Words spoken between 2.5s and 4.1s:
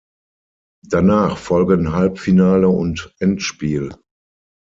und Endspiel.